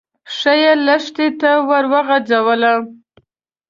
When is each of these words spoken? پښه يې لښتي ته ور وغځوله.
پښه 0.27 0.53
يې 0.61 0.73
لښتي 0.85 1.27
ته 1.39 1.51
ور 1.67 1.85
وغځوله. 1.91 2.73